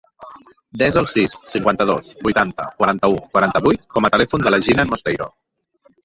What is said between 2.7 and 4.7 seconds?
quaranta-u, quaranta-vuit com a telèfon de la